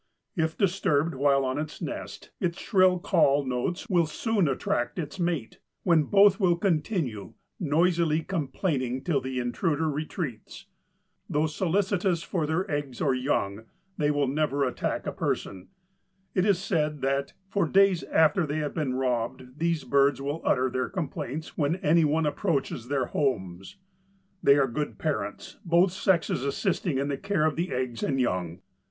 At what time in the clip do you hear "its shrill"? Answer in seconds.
2.39-2.97